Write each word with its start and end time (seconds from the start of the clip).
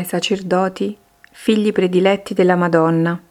ai 0.00 0.06
sacerdoti, 0.06 0.96
figli 1.30 1.72
prediletti 1.72 2.34
della 2.34 2.56
Madonna. 2.56 3.22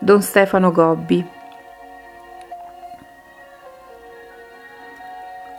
Don 0.00 0.22
Stefano 0.22 0.70
Gobbi 0.72 1.36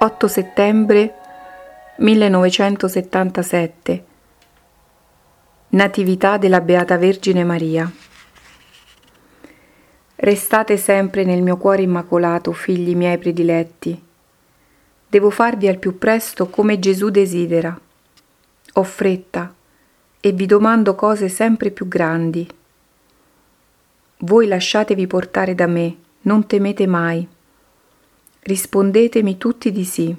8 0.01 0.27
settembre 0.29 1.13
1977 1.97 4.05
Natività 5.69 6.37
della 6.37 6.61
Beata 6.61 6.97
Vergine 6.97 7.43
Maria 7.43 7.91
Restate 10.15 10.77
sempre 10.77 11.25
nel 11.25 11.41
mio 11.41 11.57
cuore 11.57 11.81
immacolato, 11.81 12.51
figli 12.51 12.93
miei 12.93 13.17
prediletti. 13.17 14.08
Devo 15.09 15.31
farvi 15.31 15.67
al 15.67 15.79
più 15.79 15.97
presto 15.97 16.49
come 16.49 16.77
Gesù 16.77 17.09
desidera. 17.09 17.77
Ho 18.73 18.83
fretta 18.83 19.51
e 20.19 20.31
vi 20.33 20.45
domando 20.45 20.93
cose 20.93 21.29
sempre 21.29 21.71
più 21.71 21.87
grandi. 21.87 22.47
Voi 24.19 24.45
lasciatevi 24.45 25.07
portare 25.07 25.55
da 25.55 25.65
me, 25.65 25.95
non 26.21 26.45
temete 26.45 26.85
mai. 26.85 27.27
Rispondetemi 28.41 29.37
tutti 29.39 29.71
di 29.71 29.83
sì. 29.83 30.15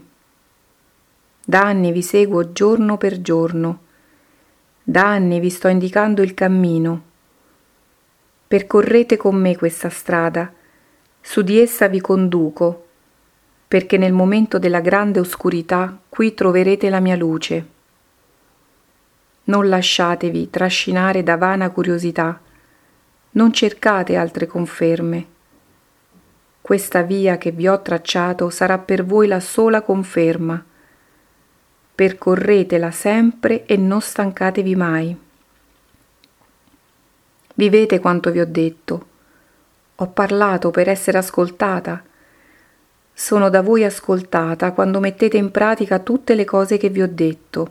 Da 1.45 1.63
anni 1.63 1.93
vi 1.93 2.03
seguo 2.03 2.51
giorno 2.51 2.97
per 2.97 3.21
giorno. 3.21 3.83
Da 4.83 5.07
anni 5.07 5.39
vi 5.39 5.51
sto 5.51 5.69
indicando 5.69 6.21
il 6.21 6.35
cammino. 6.35 7.03
Percorrete 8.49 9.17
con 9.17 9.37
me 9.37 9.57
questa 9.57 9.89
strada, 9.89 10.53
su 11.21 11.43
di 11.43 11.61
essa 11.61 11.87
vi 11.87 12.01
conduco, 12.01 12.87
perché 13.71 13.97
nel 13.97 14.13
momento 14.13 14.59
della 14.59 14.81
grande 14.81 15.21
oscurità 15.21 15.97
qui 16.09 16.35
troverete 16.35 16.91
la 16.91 16.99
mia 16.99 17.15
luce. 17.15 17.67
Non 19.45 19.69
lasciatevi 19.69 20.51
trascinare 20.51 21.23
da 21.23 21.37
vana 21.37 21.71
curiosità 21.71 22.41
non 23.33 23.53
cercate 23.53 24.17
altre 24.17 24.49
conferme. 24.49 25.27
Questa 26.61 27.03
via 27.03 27.39
che 27.39 27.53
vi 27.53 27.69
ho 27.69 27.81
tracciato 27.81 28.51
sarà 28.51 28.79
per 28.79 29.05
voi 29.05 29.29
la 29.29 29.39
sola 29.39 29.83
conferma. 29.83 30.65
Percorretela 31.95 32.91
sempre 32.91 33.67
e 33.67 33.77
non 33.77 34.01
stancatevi 34.01 34.75
mai. 34.75 35.17
Vivete 37.55 38.01
quanto 38.01 38.33
vi 38.33 38.41
ho 38.41 38.47
detto. 38.47 39.07
Ho 39.97 40.09
parlato 40.09 40.71
per 40.71 40.89
essere 40.89 41.19
ascoltata. 41.19 42.03
Sono 43.21 43.51
da 43.51 43.61
voi 43.61 43.85
ascoltata 43.85 44.73
quando 44.73 44.99
mettete 44.99 45.37
in 45.37 45.51
pratica 45.51 45.99
tutte 45.99 46.35
le 46.35 46.47
cose 46.47 46.79
che 46.79 46.89
vi 46.89 47.03
ho 47.03 47.07
detto 47.07 47.71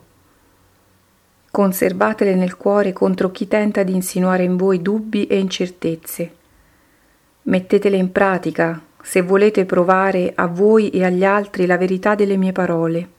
Conservatele 1.49 2.35
nel 2.35 2.55
cuore 2.55 2.93
contro 2.93 3.31
chi 3.31 3.47
tenta 3.47 3.81
di 3.81 3.95
insinuare 3.95 4.43
in 4.43 4.57
voi 4.57 4.79
dubbi 4.83 5.25
e 5.25 5.39
incertezze. 5.39 6.31
Mettetele 7.41 7.97
in 7.97 8.11
pratica 8.11 8.79
se 9.01 9.21
volete 9.21 9.65
provare 9.65 10.33
a 10.35 10.45
voi 10.45 10.91
e 10.91 11.03
agli 11.03 11.25
altri 11.25 11.65
la 11.65 11.77
verità 11.77 12.13
delle 12.13 12.37
mie 12.37 12.51
parole. 12.51 13.09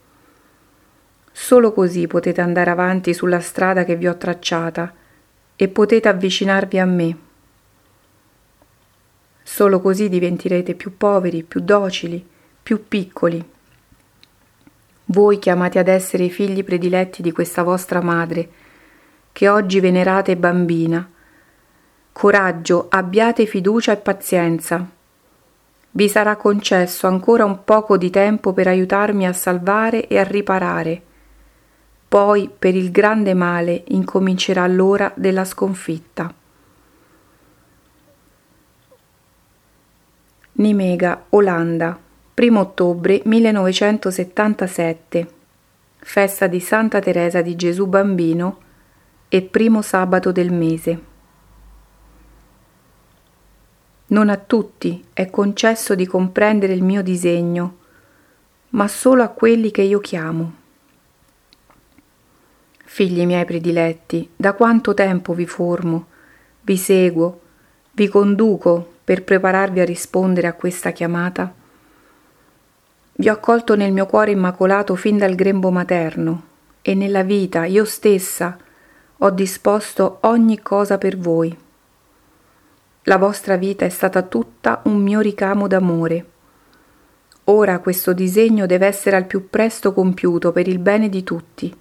Solo 1.32 1.72
così 1.72 2.06
potete 2.06 2.40
andare 2.40 2.70
avanti 2.70 3.12
sulla 3.12 3.40
strada 3.40 3.82
che 3.82 3.96
vi 3.96 4.06
ho 4.06 4.16
tracciata 4.16 4.94
e 5.56 5.66
potete 5.66 6.06
avvicinarvi 6.06 6.78
a 6.78 6.84
me. 6.84 7.16
Solo 9.42 9.80
così 9.80 10.08
diventerete 10.08 10.74
più 10.74 10.96
poveri, 10.96 11.42
più 11.42 11.60
docili, 11.60 12.24
più 12.62 12.86
piccoli 12.86 13.44
voi 15.10 15.40
chiamati 15.40 15.78
ad 15.78 15.88
essere 15.88 16.24
i 16.24 16.30
figli 16.30 16.62
prediletti 16.62 17.20
di 17.20 17.32
questa 17.32 17.62
vostra 17.62 18.00
madre, 18.00 18.48
che 19.32 19.48
oggi 19.48 19.80
venerate 19.80 20.36
bambina. 20.36 21.08
Coraggio, 22.12 22.86
abbiate 22.88 23.46
fiducia 23.46 23.92
e 23.92 23.96
pazienza. 23.96 24.86
Vi 25.92 26.08
sarà 26.08 26.36
concesso 26.36 27.08
ancora 27.08 27.44
un 27.44 27.64
poco 27.64 27.96
di 27.96 28.08
tempo 28.10 28.52
per 28.52 28.68
aiutarmi 28.68 29.26
a 29.26 29.32
salvare 29.32 30.06
e 30.06 30.16
a 30.16 30.22
riparare. 30.22 31.02
Poi, 32.06 32.48
per 32.56 32.76
il 32.76 32.92
grande 32.92 33.34
male, 33.34 33.82
incomincerà 33.88 34.66
l'ora 34.68 35.12
della 35.16 35.44
sconfitta. 35.44 36.32
Nimega, 40.60 41.24
Olanda 41.30 41.98
1 42.34 42.60
ottobre 42.60 43.22
1977, 43.24 45.32
festa 45.96 46.46
di 46.48 46.60
Santa 46.60 47.00
Teresa 47.00 47.40
di 47.40 47.56
Gesù 47.56 47.86
Bambino 47.86 48.58
e 49.28 49.40
primo 49.40 49.80
sabato 49.80 50.32
del 50.32 50.52
mese. 50.52 51.00
Non 54.08 54.28
a 54.28 54.36
tutti 54.36 55.02
è 55.14 55.30
concesso 55.30 55.94
di 55.94 56.06
comprendere 56.06 56.74
il 56.74 56.82
mio 56.82 57.02
disegno, 57.02 57.78
ma 58.70 58.86
solo 58.86 59.22
a 59.22 59.28
quelli 59.28 59.70
che 59.70 59.80
io 59.80 60.00
chiamo. 60.00 60.54
Figli 62.84 63.24
miei 63.24 63.46
prediletti, 63.46 64.28
da 64.36 64.52
quanto 64.52 64.92
tempo 64.92 65.32
vi 65.32 65.46
formo, 65.46 66.08
vi 66.60 66.76
seguo, 66.76 67.40
vi 67.92 68.08
conduco 68.08 68.98
per 69.10 69.24
prepararvi 69.24 69.80
a 69.80 69.84
rispondere 69.84 70.46
a 70.46 70.52
questa 70.52 70.92
chiamata? 70.92 71.52
Vi 73.14 73.28
ho 73.28 73.32
accolto 73.32 73.74
nel 73.74 73.92
mio 73.92 74.06
cuore 74.06 74.30
immacolato 74.30 74.94
fin 74.94 75.18
dal 75.18 75.34
grembo 75.34 75.72
materno 75.72 76.42
e 76.80 76.94
nella 76.94 77.24
vita 77.24 77.64
io 77.64 77.84
stessa 77.84 78.56
ho 79.18 79.30
disposto 79.30 80.18
ogni 80.20 80.62
cosa 80.62 80.96
per 80.96 81.18
voi. 81.18 81.58
La 83.02 83.18
vostra 83.18 83.56
vita 83.56 83.84
è 83.84 83.88
stata 83.88 84.22
tutta 84.22 84.80
un 84.84 85.02
mio 85.02 85.18
ricamo 85.18 85.66
d'amore. 85.66 86.26
Ora 87.46 87.80
questo 87.80 88.12
disegno 88.12 88.66
deve 88.66 88.86
essere 88.86 89.16
al 89.16 89.26
più 89.26 89.50
presto 89.50 89.92
compiuto 89.92 90.52
per 90.52 90.68
il 90.68 90.78
bene 90.78 91.08
di 91.08 91.24
tutti. 91.24 91.76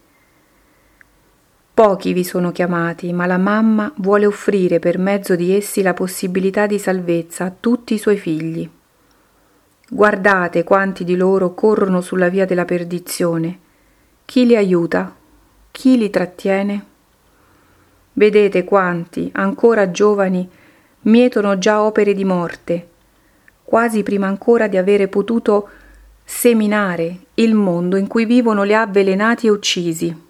Pochi 1.79 2.11
vi 2.11 2.25
sono 2.25 2.51
chiamati, 2.51 3.13
ma 3.13 3.25
la 3.25 3.37
mamma 3.37 3.89
vuole 3.99 4.25
offrire 4.25 4.79
per 4.79 4.97
mezzo 4.97 5.37
di 5.37 5.55
essi 5.55 5.81
la 5.81 5.93
possibilità 5.93 6.67
di 6.67 6.77
salvezza 6.77 7.45
a 7.45 7.53
tutti 7.57 7.93
i 7.93 7.97
suoi 7.97 8.17
figli. 8.17 8.69
Guardate 9.89 10.65
quanti 10.65 11.05
di 11.05 11.15
loro 11.15 11.53
corrono 11.53 12.01
sulla 12.01 12.27
via 12.27 12.45
della 12.45 12.65
perdizione. 12.65 13.59
Chi 14.25 14.45
li 14.45 14.57
aiuta? 14.57 15.15
Chi 15.71 15.97
li 15.97 16.09
trattiene? 16.09 16.85
Vedete 18.11 18.65
quanti, 18.65 19.29
ancora 19.31 19.89
giovani, 19.89 20.49
mietono 21.03 21.57
già 21.57 21.81
opere 21.81 22.13
di 22.13 22.25
morte, 22.25 22.89
quasi 23.63 24.03
prima 24.03 24.27
ancora 24.27 24.67
di 24.67 24.75
avere 24.75 25.07
potuto 25.07 25.69
seminare 26.25 27.19
il 27.35 27.55
mondo 27.55 27.95
in 27.95 28.07
cui 28.07 28.25
vivono 28.25 28.63
li 28.63 28.73
ha 28.73 28.81
avvelenati 28.81 29.47
e 29.47 29.51
uccisi. 29.51 30.27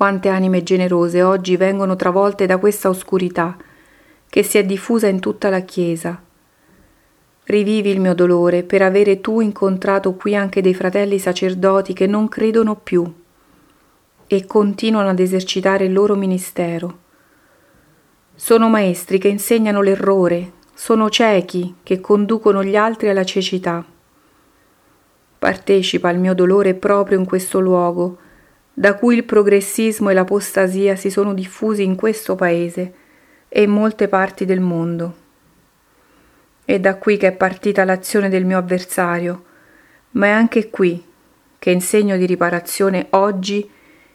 Quante 0.00 0.30
anime 0.30 0.62
generose 0.62 1.22
oggi 1.22 1.58
vengono 1.58 1.94
travolte 1.94 2.46
da 2.46 2.56
questa 2.56 2.88
oscurità 2.88 3.54
che 4.30 4.42
si 4.42 4.56
è 4.56 4.64
diffusa 4.64 5.08
in 5.08 5.20
tutta 5.20 5.50
la 5.50 5.60
Chiesa 5.60 6.18
Rivivi 7.44 7.90
il 7.90 8.00
mio 8.00 8.14
dolore 8.14 8.62
per 8.62 8.80
avere 8.80 9.20
tu 9.20 9.40
incontrato 9.40 10.14
qui 10.14 10.34
anche 10.34 10.62
dei 10.62 10.72
fratelli 10.72 11.18
sacerdoti 11.18 11.92
che 11.92 12.06
non 12.06 12.28
credono 12.28 12.76
più 12.76 13.12
e 14.26 14.46
continuano 14.46 15.10
ad 15.10 15.18
esercitare 15.18 15.84
il 15.84 15.92
loro 15.92 16.14
ministero. 16.14 16.98
Sono 18.34 18.70
maestri 18.70 19.18
che 19.18 19.28
insegnano 19.28 19.82
l'errore, 19.82 20.52
sono 20.72 21.10
ciechi 21.10 21.74
che 21.82 22.00
conducono 22.00 22.64
gli 22.64 22.74
altri 22.74 23.10
alla 23.10 23.24
cecità. 23.24 23.84
Partecipa 25.38 26.08
al 26.08 26.18
mio 26.18 26.32
dolore 26.32 26.72
proprio 26.72 27.18
in 27.18 27.26
questo 27.26 27.60
luogo, 27.60 28.28
da 28.80 28.94
cui 28.94 29.16
il 29.16 29.24
progressismo 29.24 30.08
e 30.08 30.14
l'apostasia 30.14 30.96
si 30.96 31.10
sono 31.10 31.34
diffusi 31.34 31.82
in 31.82 31.96
questo 31.96 32.34
paese 32.34 32.94
e 33.46 33.60
in 33.60 33.70
molte 33.70 34.08
parti 34.08 34.46
del 34.46 34.60
mondo. 34.60 35.14
È 36.64 36.80
da 36.80 36.96
qui 36.96 37.18
che 37.18 37.26
è 37.26 37.32
partita 37.32 37.84
l'azione 37.84 38.30
del 38.30 38.46
mio 38.46 38.56
avversario, 38.56 39.44
ma 40.12 40.28
è 40.28 40.30
anche 40.30 40.70
qui 40.70 41.04
che 41.58 41.70
in 41.70 41.82
segno 41.82 42.16
di 42.16 42.24
riparazione 42.24 43.08
oggi 43.10 43.68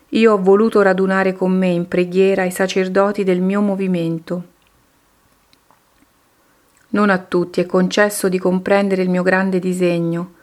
io 0.09 0.33
ho 0.33 0.41
voluto 0.41 0.81
radunare 0.81 1.33
con 1.33 1.55
me 1.55 1.67
in 1.67 1.87
preghiera 1.87 2.43
i 2.43 2.49
sacerdoti 2.49 3.23
del 3.23 3.41
mio 3.41 3.61
movimento. 3.61 4.43
Non 6.89 7.11
a 7.11 7.19
tutti 7.19 7.61
è 7.61 7.67
concesso 7.67 8.29
di 8.29 8.39
comprendere 8.39 9.03
il 9.03 9.09
mio 9.11 9.21
grande 9.21 9.59
disegno. 9.59 10.34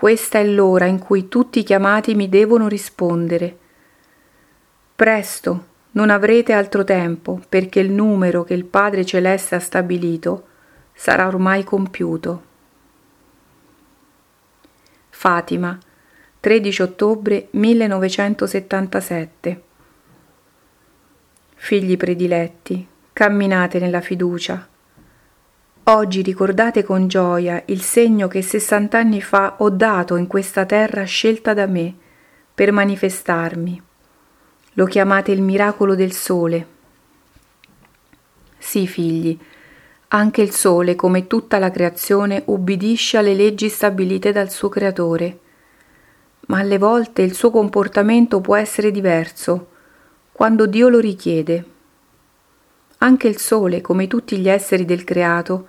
Questa 0.00 0.38
è 0.38 0.44
l'ora 0.46 0.86
in 0.86 0.98
cui 0.98 1.28
tutti 1.28 1.58
i 1.58 1.62
chiamati 1.62 2.14
mi 2.14 2.30
devono 2.30 2.68
rispondere. 2.68 3.54
Presto, 4.96 5.66
non 5.90 6.08
avrete 6.08 6.54
altro 6.54 6.84
tempo, 6.84 7.38
perché 7.46 7.80
il 7.80 7.92
numero 7.92 8.42
che 8.42 8.54
il 8.54 8.64
Padre 8.64 9.04
Celeste 9.04 9.56
ha 9.56 9.60
stabilito 9.60 10.46
sarà 10.94 11.26
ormai 11.26 11.64
compiuto. 11.64 12.42
Fatima, 15.10 15.78
13 16.40 16.80
ottobre 16.80 17.48
1977 17.50 19.62
Figli 21.56 21.98
prediletti, 21.98 22.86
camminate 23.12 23.78
nella 23.78 24.00
fiducia. 24.00 24.66
Oggi 25.84 26.22
ricordate 26.22 26.84
con 26.84 27.08
gioia 27.08 27.62
il 27.66 27.80
segno 27.80 28.28
che 28.28 28.42
sessant'anni 28.42 29.20
fa 29.22 29.56
ho 29.58 29.70
dato 29.70 30.16
in 30.16 30.26
questa 30.26 30.66
terra 30.66 31.04
scelta 31.04 31.54
da 31.54 31.66
me 31.66 31.92
per 32.54 32.70
manifestarmi. 32.70 33.82
Lo 34.74 34.84
chiamate 34.84 35.32
il 35.32 35.42
miracolo 35.42 35.94
del 35.94 36.12
sole. 36.12 36.66
Sì, 38.58 38.86
figli, 38.86 39.36
anche 40.08 40.42
il 40.42 40.52
sole, 40.52 40.94
come 40.94 41.26
tutta 41.26 41.58
la 41.58 41.70
creazione, 41.70 42.42
ubbidisce 42.46 43.16
alle 43.16 43.34
leggi 43.34 43.68
stabilite 43.68 44.32
dal 44.32 44.50
suo 44.50 44.68
creatore. 44.68 45.38
Ma 46.48 46.58
alle 46.58 46.78
volte 46.78 47.22
il 47.22 47.34
suo 47.34 47.50
comportamento 47.50 48.40
può 48.40 48.54
essere 48.54 48.90
diverso, 48.90 49.68
quando 50.30 50.66
Dio 50.66 50.88
lo 50.88 50.98
richiede. 50.98 51.69
Anche 53.02 53.28
il 53.28 53.38
sole, 53.38 53.80
come 53.80 54.06
tutti 54.06 54.36
gli 54.36 54.48
esseri 54.50 54.84
del 54.84 55.04
creato, 55.04 55.68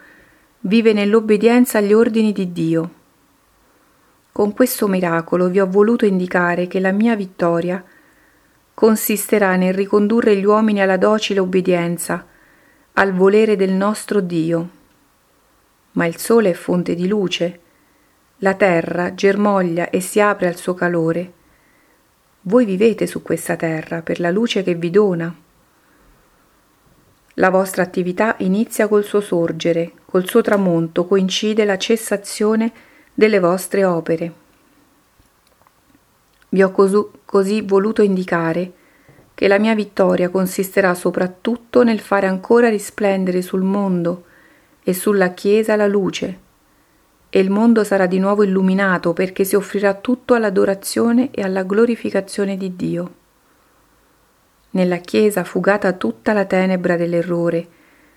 vive 0.62 0.92
nell'obbedienza 0.92 1.78
agli 1.78 1.94
ordini 1.94 2.34
di 2.34 2.52
Dio. 2.52 2.92
Con 4.34 4.52
questo 4.52 4.90
miracolo 4.90 5.48
vi 5.48 5.62
ho 5.62 5.66
voluto 5.66 6.06
indicare 6.06 6.68
che 6.68 6.82
la 6.82 6.92
mia 6.92 7.16
vittoria 7.16 7.82
consisterà 8.74 9.56
nel 9.56 9.74
ricondurre 9.74 10.36
gli 10.36 10.44
uomini 10.44 10.82
alla 10.82 10.98
docile 10.98 11.40
obbedienza, 11.40 12.26
al 12.94 13.14
volere 13.14 13.56
del 13.56 13.72
nostro 13.72 14.20
Dio. 14.20 14.70
Ma 15.94 16.06
il 16.06 16.18
sole 16.18 16.50
è 16.50 16.54
fonte 16.54 16.96
di 16.96 17.08
luce, 17.08 17.60
la 18.40 18.56
terra 18.56 19.14
germoglia 19.14 19.90
e 19.90 20.02
si 20.02 20.20
apre 20.20 20.48
al 20.48 20.58
suo 20.58 20.74
calore. 20.74 21.32
Voi 22.42 22.66
vivete 22.66 23.08
su 23.08 23.22
questa 23.22 23.56
terra 23.56 24.02
per 24.02 24.20
la 24.20 24.32
luce 24.32 24.64
che 24.64 24.76
vi 24.76 24.90
dona. 24.90 25.34
La 27.36 27.50
vostra 27.50 27.84
attività 27.84 28.36
inizia 28.40 28.88
col 28.88 29.06
suo 29.06 29.22
sorgere, 29.22 29.94
col 30.06 30.28
suo 30.28 30.42
tramonto 30.42 31.06
coincide 31.06 31.64
la 31.64 31.78
cessazione 31.78 32.72
delle 33.14 33.40
vostre 33.40 33.86
opere. 33.86 34.34
Vi 36.50 36.62
ho 36.62 36.72
così, 36.72 36.98
così 37.24 37.62
voluto 37.62 38.02
indicare 38.02 38.74
che 39.34 39.48
la 39.48 39.58
mia 39.58 39.74
vittoria 39.74 40.30
consisterà 40.30 40.94
soprattutto 40.94 41.84
nel 41.84 42.02
fare 42.02 42.28
ancora 42.28 42.68
risplendere 42.68 43.42
sul 43.42 43.64
mondo 43.64 44.26
e 44.84 44.94
sulla 44.94 45.30
Chiesa 45.30 45.78
la 45.78 45.88
luce, 45.88 46.40
e 47.30 47.40
il 47.40 47.50
mondo 47.50 47.86
sarà 47.86 48.08
di 48.08 48.20
nuovo 48.20 48.44
illuminato 48.44 49.14
perché 49.14 49.46
si 49.46 49.56
offrirà 49.56 49.94
tutto 49.94 50.34
all'adorazione 50.34 51.32
e 51.32 51.42
alla 51.42 51.64
glorificazione 51.64 52.58
di 52.58 52.76
Dio. 52.76 53.14
Nella 54.72 54.98
Chiesa 54.98 55.44
fugata 55.44 55.94
tutta 55.94 56.32
la 56.34 56.46
tenebra 56.46 56.96
dell'errore, 56.96 57.68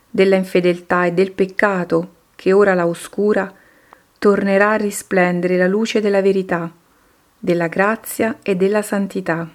della 0.09 0.37
infedeltà 0.37 1.05
e 1.05 1.13
del 1.13 1.33
peccato 1.33 2.13
che 2.37 2.53
ora 2.53 2.75
la 2.75 2.87
oscura, 2.87 3.53
tornerà 4.19 4.71
a 4.71 4.77
risplendere 4.77 5.57
la 5.57 5.67
luce 5.67 6.01
della 6.01 6.23
verità, 6.23 6.73
della 7.39 7.67
grazia 7.67 8.39
e 8.43 8.55
della 8.55 8.83
santità. 8.83 9.49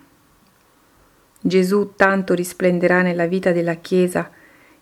Gesù 1.42 1.94
tanto 1.96 2.34
risplenderà 2.34 3.02
nella 3.02 3.26
vita 3.26 3.52
della 3.52 3.76
Chiesa 3.76 4.30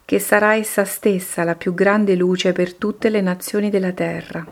che 0.04 0.20
sarà 0.20 0.56
essa 0.56 0.86
stessa 0.86 1.44
la 1.44 1.56
più 1.56 1.74
grande 1.74 2.16
luce 2.16 2.52
per 2.52 2.74
tutte 2.74 3.10
le 3.10 3.22
nazioni 3.22 3.70
della 3.70 3.92
terra. 3.92 4.46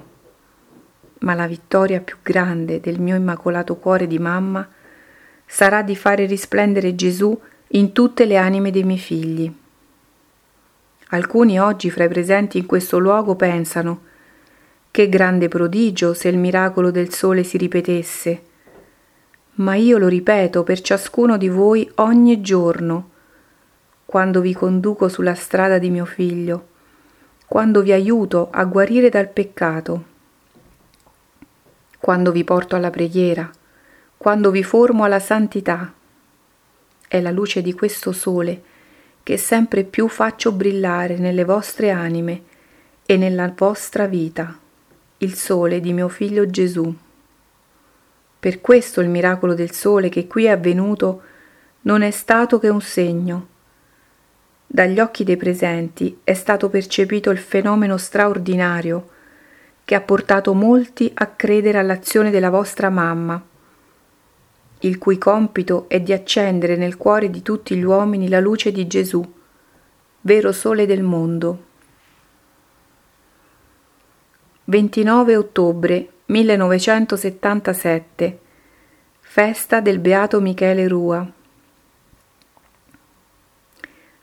Ma 1.20 1.34
la 1.34 1.48
vittoria 1.48 2.02
più 2.02 2.18
grande 2.22 2.80
del 2.80 3.00
mio 3.00 3.16
immacolato 3.16 3.78
cuore 3.78 4.06
di 4.06 4.20
mamma 4.20 4.68
sarà 5.46 5.82
di 5.82 5.96
fare 5.96 6.26
risplendere 6.26 6.94
Gesù 6.94 7.40
in 7.76 7.92
tutte 7.92 8.24
le 8.24 8.38
anime 8.38 8.72
dei 8.72 8.84
miei 8.84 8.98
figli. 8.98 9.54
Alcuni 11.10 11.60
oggi 11.60 11.90
fra 11.90 12.06
i 12.06 12.08
presenti 12.08 12.58
in 12.58 12.66
questo 12.66 13.00
luogo 13.00 13.36
pensano 13.36 14.04
che 14.92 15.10
grande 15.10 15.50
prodigio 15.50 16.14
se 16.14 16.30
il 16.30 16.38
miracolo 16.38 16.90
del 16.90 17.12
sole 17.14 17.44
si 17.44 17.58
ripetesse, 17.58 18.44
ma 19.56 19.76
io 19.76 19.98
lo 19.98 20.08
ripeto 20.08 20.64
per 20.64 20.80
ciascuno 20.80 21.36
di 21.36 21.50
voi 21.50 21.90
ogni 21.96 22.40
giorno, 22.40 23.10
quando 24.06 24.40
vi 24.40 24.54
conduco 24.54 25.10
sulla 25.10 25.36
strada 25.36 25.78
di 25.78 25.90
mio 25.90 26.06
figlio, 26.06 26.68
quando 27.46 27.82
vi 27.82 27.92
aiuto 27.92 28.48
a 28.52 28.64
guarire 28.64 29.10
dal 29.10 29.28
peccato, 29.28 30.04
quando 32.00 32.32
vi 32.32 32.46
porto 32.46 32.78
alla 32.78 32.90
preghiera, 32.90 33.50
quando 34.16 34.50
vi 34.50 34.64
formo 34.64 35.04
alla 35.04 35.20
santità. 35.20 35.95
È 37.08 37.20
la 37.22 37.32
luce 37.32 37.62
di 37.62 37.74
questo 37.74 38.12
sole 38.12 38.62
che 39.24 39.38
sempre 39.38 39.84
più 39.84 40.08
faccio 40.08 40.52
brillare 40.52 41.18
nelle 41.18 41.46
vostre 41.46 41.90
anime 41.90 42.44
e 43.06 43.18
nella 43.18 43.52
vostra 43.56 44.06
vita, 44.06 44.58
il 45.18 45.34
sole 45.34 45.80
di 45.80 45.94
mio 45.94 46.10
figlio 46.10 46.48
Gesù. 46.48 46.94
Per 48.40 48.62
questo 48.62 49.02
il 49.02 49.10
miracolo 49.10 49.54
del 49.54 49.72
sole 49.72 50.10
che 50.10 50.28
qui 50.28 50.46
è 50.46 50.50
avvenuto 50.50 51.22
non 51.82 52.02
è 52.02 52.12
stato 52.12 52.60
che 52.60 52.70
un 52.70 52.82
segno. 52.82 53.48
Dagli 54.68 55.00
occhi 55.00 55.24
dei 55.24 55.38
presenti 55.38 56.20
è 56.24 56.34
stato 56.34 56.70
percepito 56.70 57.30
il 57.30 57.38
fenomeno 57.38 57.98
straordinario 57.98 59.10
che 59.86 59.96
ha 59.96 60.02
portato 60.02 60.54
molti 60.54 61.12
a 61.14 61.28
credere 61.28 61.78
all'azione 61.78 62.32
della 62.32 62.50
vostra 62.50 62.90
mamma, 62.90 63.44
il 64.80 64.98
cui 64.98 65.18
compito 65.18 65.86
è 65.88 66.02
di 66.02 66.12
accendere 66.14 66.76
nel 66.76 66.98
cuore 66.98 67.30
di 67.30 67.42
tutti 67.42 67.76
gli 67.76 67.84
uomini 67.84 68.28
la 68.28 68.40
luce 68.40 68.72
di 68.72 68.88
Gesù, 68.88 69.24
vero 70.22 70.52
sole 70.52 70.86
del 70.86 71.04
mondo. 71.04 71.64
29 74.66 75.36
ottobre 75.36 76.10
1977 76.26 78.40
Festa 79.20 79.80
del 79.80 80.00
Beato 80.00 80.42
Michele 80.42 80.88
Rua 80.88 81.32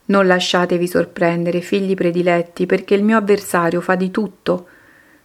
Non 0.07 0.27
lasciatevi 0.27 0.89
sorprendere, 0.89 1.61
figli 1.61 1.95
prediletti, 1.95 2.67
perché 2.67 2.95
il 2.95 3.05
mio 3.05 3.19
avversario 3.19 3.81
fa 3.81 3.95
di 3.95 4.11
tutto 4.11 4.67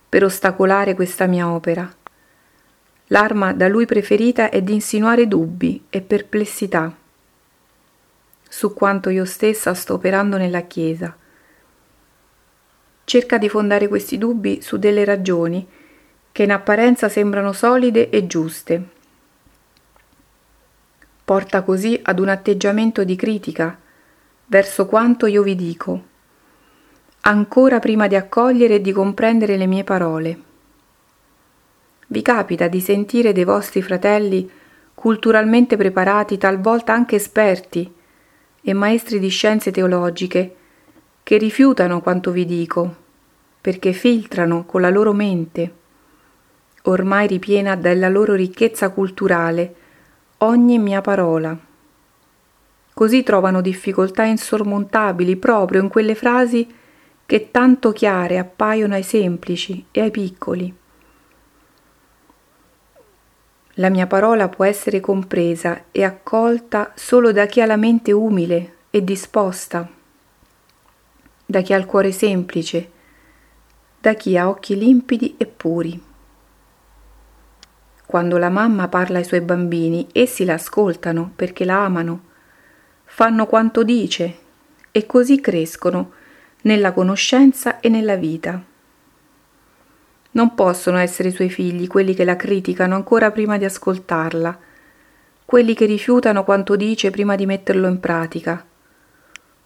per 0.07 0.23
ostacolare 0.23 0.93
questa 0.93 1.25
mia 1.25 1.49
opera. 1.49 1.91
L'arma 3.07 3.53
da 3.53 3.67
lui 3.67 3.85
preferita 3.85 4.49
è 4.49 4.61
di 4.61 4.73
insinuare 4.73 5.27
dubbi 5.27 5.85
e 5.89 6.01
perplessità 6.01 6.93
su 8.49 8.73
quanto 8.73 9.09
io 9.09 9.25
stessa 9.25 9.73
sto 9.73 9.95
operando 9.95 10.37
nella 10.37 10.61
Chiesa. 10.61 11.15
Cerca 13.03 13.37
di 13.37 13.49
fondare 13.49 13.87
questi 13.87 14.17
dubbi 14.17 14.61
su 14.61 14.77
delle 14.77 15.05
ragioni 15.05 15.65
che 16.31 16.43
in 16.43 16.51
apparenza 16.51 17.09
sembrano 17.09 17.53
solide 17.53 18.09
e 18.09 18.27
giuste. 18.27 18.83
Porta 21.23 21.61
così 21.61 21.99
ad 22.01 22.19
un 22.19 22.29
atteggiamento 22.29 23.03
di 23.03 23.15
critica 23.15 23.77
verso 24.45 24.85
quanto 24.85 25.25
io 25.25 25.43
vi 25.43 25.55
dico, 25.55 26.03
ancora 27.21 27.79
prima 27.79 28.07
di 28.07 28.15
accogliere 28.15 28.75
e 28.75 28.81
di 28.81 28.91
comprendere 28.91 29.57
le 29.57 29.65
mie 29.65 29.83
parole. 29.83 30.46
Vi 32.07 32.21
capita 32.21 32.67
di 32.67 32.79
sentire 32.79 33.33
dei 33.33 33.43
vostri 33.43 33.81
fratelli 33.81 34.49
culturalmente 34.93 35.77
preparati, 35.77 36.37
talvolta 36.37 36.93
anche 36.93 37.15
esperti, 37.15 37.93
e 38.61 38.73
maestri 38.73 39.19
di 39.19 39.29
scienze 39.29 39.71
teologiche, 39.71 40.55
che 41.23 41.37
rifiutano 41.37 42.01
quanto 42.01 42.31
vi 42.31 42.45
dico, 42.45 42.95
perché 43.61 43.91
filtrano 43.91 44.65
con 44.65 44.81
la 44.81 44.89
loro 44.89 45.13
mente 45.13 45.85
ormai 46.89 47.27
ripiena 47.27 47.75
della 47.75 48.09
loro 48.09 48.33
ricchezza 48.33 48.89
culturale, 48.89 49.75
ogni 50.39 50.79
mia 50.79 51.01
parola. 51.01 51.57
Così 52.93 53.23
trovano 53.23 53.61
difficoltà 53.61 54.23
insormontabili 54.23 55.35
proprio 55.35 55.81
in 55.81 55.89
quelle 55.89 56.15
frasi 56.15 56.67
che 57.25 57.51
tanto 57.51 57.91
chiare 57.91 58.37
appaiono 58.37 58.93
ai 58.93 59.03
semplici 59.03 59.85
e 59.91 60.01
ai 60.01 60.11
piccoli. 60.11 60.73
La 63.79 63.89
mia 63.89 64.07
parola 64.07 64.49
può 64.49 64.65
essere 64.65 64.99
compresa 64.99 65.85
e 65.91 66.03
accolta 66.03 66.93
solo 66.95 67.31
da 67.31 67.45
chi 67.45 67.61
ha 67.61 67.67
la 67.67 67.75
mente 67.75 68.11
umile 68.11 68.73
e 68.89 69.03
disposta, 69.03 69.87
da 71.45 71.61
chi 71.61 71.73
ha 71.73 71.77
il 71.77 71.85
cuore 71.85 72.11
semplice, 72.11 72.89
da 74.01 74.15
chi 74.15 74.35
ha 74.35 74.49
occhi 74.49 74.75
limpidi 74.75 75.35
e 75.37 75.45
puri. 75.45 76.03
Quando 78.03 78.37
la 78.39 78.49
mamma 78.49 78.87
parla 78.87 79.19
ai 79.19 79.25
suoi 79.25 79.41
bambini, 79.41 80.07
essi 80.11 80.43
la 80.43 80.53
ascoltano 80.53 81.31
perché 81.35 81.63
la 81.63 81.83
amano, 81.83 82.21
fanno 83.05 83.45
quanto 83.45 83.83
dice 83.83 84.37
e 84.91 85.05
così 85.05 85.39
crescono 85.39 86.13
nella 86.61 86.93
conoscenza 86.93 87.79
e 87.79 87.89
nella 87.89 88.15
vita. 88.15 88.59
Non 90.37 90.53
possono 90.53 90.99
essere 90.99 91.29
i 91.29 91.31
suoi 91.31 91.49
figli 91.49 91.87
quelli 91.87 92.13
che 92.13 92.23
la 92.23 92.35
criticano 92.35 92.93
ancora 92.93 93.31
prima 93.31 93.57
di 93.57 93.65
ascoltarla, 93.65 94.59
quelli 95.43 95.73
che 95.73 95.87
rifiutano 95.87 96.43
quanto 96.43 96.75
dice 96.75 97.09
prima 97.09 97.35
di 97.35 97.47
metterlo 97.47 97.87
in 97.87 97.99
pratica. 97.99 98.63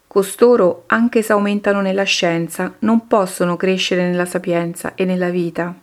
Costoro, 0.08 0.84
anche 0.88 1.24
se 1.24 1.34
aumentano 1.34 1.82
nella 1.82 2.04
scienza, 2.04 2.74
non 2.80 3.06
possono 3.08 3.58
crescere 3.58 4.10
nella 4.10 4.24
sapienza 4.24 4.96
e 4.96 5.04
nella 5.04 5.30
vita. 5.30 5.76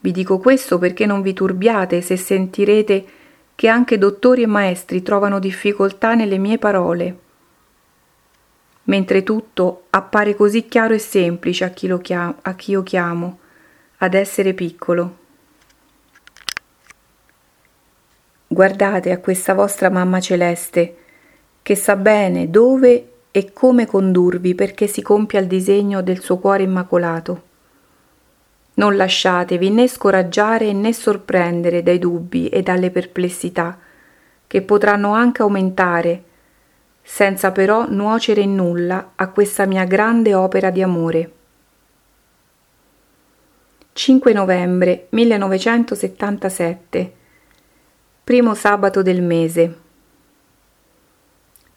Vi 0.00 0.12
dico 0.12 0.36
questo 0.36 0.76
perché 0.76 1.06
non 1.06 1.22
vi 1.22 1.32
turbiate 1.32 2.02
se 2.02 2.18
sentirete 2.18 3.06
che 3.54 3.68
anche 3.68 3.96
dottori 3.96 4.42
e 4.42 4.46
maestri 4.46 5.00
trovano 5.00 5.38
difficoltà 5.38 6.14
nelle 6.14 6.36
mie 6.36 6.58
parole, 6.58 7.18
mentre 8.82 9.22
tutto 9.22 9.84
appare 9.88 10.36
così 10.36 10.66
chiaro 10.66 10.92
e 10.92 10.98
semplice 10.98 11.64
a 11.64 11.70
chi, 11.70 11.90
chiamo, 12.02 12.34
a 12.42 12.54
chi 12.54 12.72
io 12.72 12.82
chiamo, 12.82 13.38
ad 13.98 14.14
essere 14.14 14.52
piccolo. 14.52 15.16
Guardate 18.46 19.10
a 19.10 19.18
questa 19.18 19.54
vostra 19.54 19.90
mamma 19.90 20.20
celeste, 20.20 20.96
che 21.62 21.74
sa 21.74 21.96
bene 21.96 22.48
dove 22.48 23.10
e 23.30 23.52
come 23.52 23.86
condurvi 23.86 24.54
perché 24.54 24.86
si 24.86 25.02
compia 25.02 25.40
il 25.40 25.46
disegno 25.46 26.02
del 26.02 26.20
suo 26.20 26.38
cuore 26.38 26.62
immacolato. 26.62 27.42
Non 28.74 28.96
lasciatevi 28.96 29.70
né 29.70 29.88
scoraggiare 29.88 30.72
né 30.72 30.92
sorprendere 30.92 31.82
dai 31.82 31.98
dubbi 31.98 32.48
e 32.48 32.62
dalle 32.62 32.90
perplessità, 32.90 33.78
che 34.46 34.62
potranno 34.62 35.12
anche 35.12 35.42
aumentare, 35.42 36.22
senza 37.02 37.52
però 37.52 37.86
nuocere 37.88 38.42
in 38.42 38.54
nulla 38.54 39.12
a 39.16 39.28
questa 39.28 39.66
mia 39.66 39.84
grande 39.84 40.34
opera 40.34 40.70
di 40.70 40.82
amore. 40.82 41.35
5 43.96 44.34
novembre 44.34 45.06
1977 45.08 47.12
Primo 48.22 48.54
sabato 48.54 49.00
del 49.00 49.22
mese. 49.22 49.78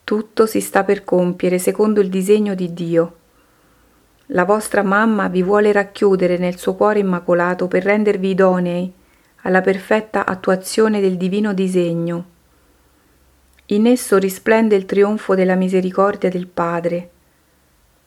Tutto 0.04 0.46
si 0.46 0.60
sta 0.60 0.84
per 0.84 1.06
compiere 1.06 1.60
secondo 1.60 2.02
il 2.02 2.10
disegno 2.10 2.56
di 2.56 2.74
Dio. 2.74 3.16
La 4.28 4.44
vostra 4.44 4.84
mamma 4.84 5.30
vi 5.30 5.42
vuole 5.42 5.72
racchiudere 5.72 6.38
nel 6.38 6.58
suo 6.58 6.76
cuore 6.76 7.00
immacolato 7.00 7.70
per 7.70 7.84
rendervi 7.84 8.32
idonei 8.32 8.94
alla 9.44 9.62
perfetta 9.62 10.26
attuazione 10.26 11.00
del 11.00 11.16
divino 11.16 11.54
disegno. 11.54 12.26
In 13.68 13.88
esso 13.88 14.18
risplende 14.18 14.76
il 14.76 14.84
trionfo 14.84 15.36
della 15.36 15.56
misericordia 15.56 16.30
del 16.30 16.48
Padre, 16.48 17.12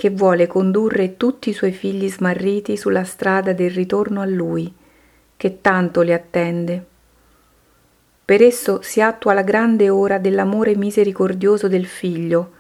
che 0.03 0.11
vuole 0.11 0.49
condurre 0.49 1.17
tutti 1.17 1.51
i 1.51 1.53
suoi 1.53 1.71
figli 1.71 2.11
smarriti 2.11 2.77
sulla 2.77 3.05
strada 3.05 3.53
del 3.53 3.71
ritorno 3.71 4.21
a 4.21 4.25
Lui, 4.25 4.75
che 5.37 5.61
tanto 5.61 6.01
li 6.01 6.13
attende. 6.13 6.85
Per 8.25 8.43
esso 8.43 8.83
si 8.83 9.01
attua 9.01 9.33
la 9.33 9.43
grande 9.43 9.91
ora 9.91 10.19
dell'amore 10.19 10.75
misericordioso 10.75 11.69
del 11.69 11.87
Figlio, 11.87 12.51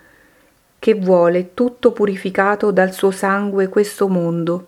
che 0.79 0.95
vuole 0.95 1.53
tutto 1.53 1.91
purificato 1.91 2.71
dal 2.71 2.93
suo 2.93 3.11
sangue 3.11 3.67
questo 3.67 4.07
mondo, 4.07 4.67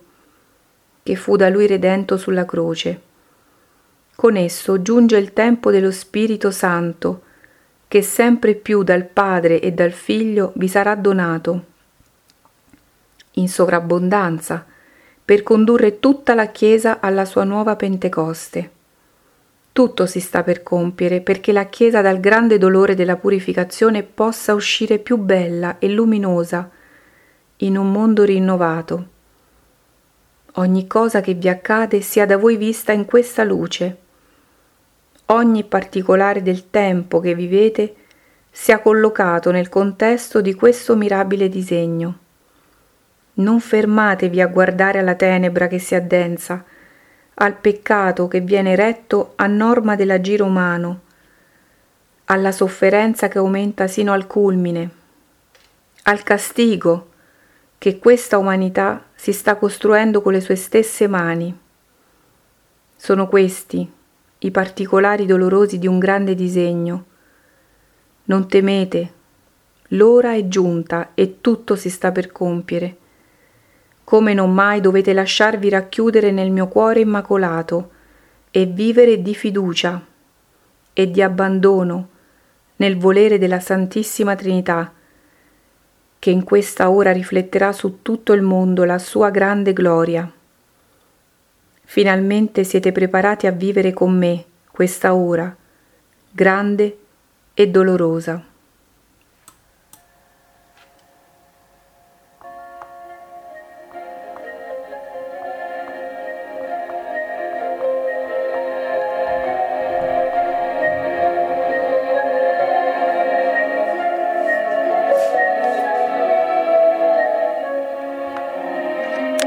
che 1.01 1.15
fu 1.15 1.37
da 1.37 1.47
lui 1.47 1.67
redento 1.67 2.17
sulla 2.17 2.43
croce. 2.43 3.01
Con 4.17 4.35
esso 4.35 4.81
giunge 4.81 5.15
il 5.15 5.31
tempo 5.31 5.71
dello 5.71 5.91
Spirito 5.91 6.51
Santo, 6.51 7.21
che 7.87 8.01
sempre 8.01 8.53
più 8.53 8.83
dal 8.83 9.05
Padre 9.05 9.61
e 9.61 9.71
dal 9.71 9.91
Figlio 9.91 10.51
vi 10.57 10.67
sarà 10.67 10.93
donato, 10.95 11.71
in 13.35 13.47
sovrabbondanza, 13.47 14.65
per 15.23 15.41
condurre 15.41 15.99
tutta 15.99 16.35
la 16.35 16.47
Chiesa 16.47 16.99
alla 16.99 17.25
sua 17.25 17.43
nuova 17.43 17.75
Pentecoste. 17.75 18.71
Tutto 19.71 20.05
si 20.05 20.19
sta 20.19 20.43
per 20.43 20.63
compiere 20.63 21.19
perché 21.19 21.51
la 21.51 21.65
Chiesa 21.65 22.01
dal 22.01 22.19
grande 22.19 22.57
dolore 22.57 22.95
della 22.95 23.17
purificazione 23.17 24.03
possa 24.03 24.53
uscire 24.53 24.99
più 24.99 25.17
bella 25.17 25.79
e 25.79 25.89
luminosa 25.89 26.69
in 27.57 27.77
un 27.77 27.91
mondo 27.91 28.23
rinnovato. 28.23 29.07
Ogni 30.53 30.87
cosa 30.87 31.19
che 31.19 31.33
vi 31.33 31.49
accade 31.49 31.99
sia 31.99 32.25
da 32.25 32.37
voi 32.37 32.55
vista 32.55 32.93
in 32.93 33.03
questa 33.03 33.43
luce. 33.43 33.97
Ogni 35.25 35.63
particolare 35.65 36.41
del 36.41 36.69
tempo 36.69 37.19
che 37.19 37.35
vivete 37.35 37.95
sia 38.49 38.79
collocato 38.79 39.51
nel 39.51 39.67
contesto 39.67 40.39
di 40.39 40.53
questo 40.53 40.95
mirabile 40.95 41.49
disegno. 41.49 42.19
Non 43.37 43.59
fermatevi 43.59 44.39
a 44.39 44.47
guardare 44.47 44.99
alla 44.99 45.15
tenebra 45.15 45.67
che 45.67 45.77
si 45.77 45.93
addensa, 45.93 46.63
al 47.33 47.53
peccato 47.57 48.29
che 48.29 48.39
viene 48.39 48.77
retto 48.77 49.33
a 49.35 49.45
norma 49.45 49.95
dell'agire 49.95 50.41
umano, 50.41 51.01
alla 52.25 52.53
sofferenza 52.53 53.27
che 53.27 53.37
aumenta 53.37 53.87
sino 53.87 54.13
al 54.13 54.25
culmine, 54.25 54.89
al 56.03 56.23
castigo 56.23 57.09
che 57.77 57.99
questa 57.99 58.37
umanità 58.37 59.03
si 59.15 59.33
sta 59.33 59.57
costruendo 59.57 60.21
con 60.21 60.31
le 60.31 60.39
sue 60.39 60.55
stesse 60.55 61.07
mani. 61.07 61.59
Sono 62.95 63.27
questi 63.27 63.91
i 64.39 64.51
particolari 64.51 65.25
dolorosi 65.25 65.77
di 65.77 65.87
un 65.87 65.99
grande 65.99 66.35
disegno. 66.35 67.05
Non 68.25 68.47
temete, 68.47 69.13
l'ora 69.89 70.33
è 70.35 70.47
giunta 70.47 71.09
e 71.15 71.41
tutto 71.41 71.75
si 71.75 71.89
sta 71.89 72.13
per 72.13 72.31
compiere 72.31 73.03
come 74.05 74.35
non 74.35 74.53
mai 74.53 74.79
dovete 74.81 75.13
lasciarvi 75.13 75.67
racchiudere 75.67 76.31
nel 76.31 76.51
mio 76.51 76.67
cuore 76.67 77.01
immacolato 77.01 77.91
e 78.51 78.65
vivere 78.65 79.21
di 79.21 79.35
fiducia 79.35 80.01
e 80.93 81.11
di 81.11 81.21
abbandono 81.21 82.09
nel 82.77 82.97
volere 82.97 83.37
della 83.39 83.59
Santissima 83.59 84.35
Trinità, 84.35 84.93
che 86.19 86.29
in 86.29 86.43
questa 86.43 86.89
ora 86.89 87.11
rifletterà 87.11 87.71
su 87.71 88.01
tutto 88.01 88.33
il 88.33 88.43
mondo 88.43 88.83
la 88.83 88.99
sua 88.99 89.31
grande 89.31 89.73
gloria. 89.73 90.31
Finalmente 91.83 92.63
siete 92.63 92.91
preparati 92.91 93.47
a 93.47 93.51
vivere 93.51 93.91
con 93.91 94.15
me 94.15 94.45
questa 94.71 95.15
ora, 95.15 95.53
grande 96.31 96.97
e 97.53 97.69
dolorosa. 97.69 98.53